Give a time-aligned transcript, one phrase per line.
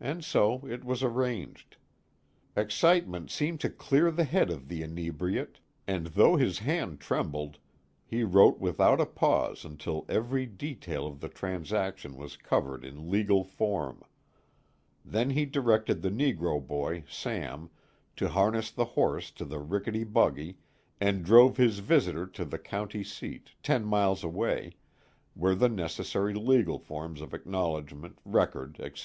[0.00, 1.76] And so it was arranged.
[2.56, 7.58] Excitement seemed to clear the head of the inebriate, and though his hand trembled,
[8.06, 13.44] he wrote without a pause until every detail of the transaction was covered in legal
[13.44, 14.00] form.
[15.04, 17.68] Then he directed the negro boy, Sam,
[18.16, 20.56] to harness the horse to the rickety buggy,
[21.02, 24.76] and drove his visitor to the county seat, ten miles away,
[25.34, 29.02] where the necessary legal forms of acknowledgment, record, etc.